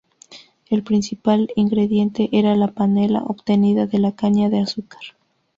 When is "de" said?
3.85-3.99, 4.49-4.59